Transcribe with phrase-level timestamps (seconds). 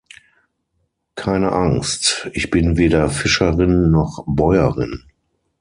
[1.13, 5.05] Keine Angst, ich bin weder Fischerin noch Bäuerin.